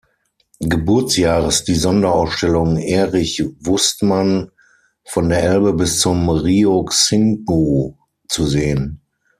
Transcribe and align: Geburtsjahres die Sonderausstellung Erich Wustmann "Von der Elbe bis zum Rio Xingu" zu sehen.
Geburtsjahres 0.63 1.63
die 1.63 1.75
Sonderausstellung 1.75 2.77
Erich 2.77 3.43
Wustmann 3.59 4.49
"Von 5.05 5.29
der 5.29 5.43
Elbe 5.43 5.73
bis 5.75 5.99
zum 5.99 6.27
Rio 6.27 6.85
Xingu" 6.85 7.97
zu 8.27 8.45
sehen. 8.47 8.99